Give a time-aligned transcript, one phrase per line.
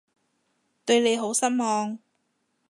[0.83, 1.99] 對你好失望